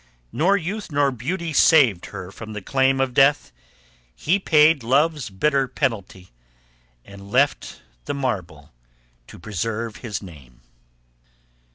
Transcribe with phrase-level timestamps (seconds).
[0.31, 3.51] Nor youth nor beauty saved her from the claim Of death;
[4.15, 6.31] he paid love's bitter penalty,
[7.05, 8.71] And left the marble
[9.27, 10.61] to preserve his name.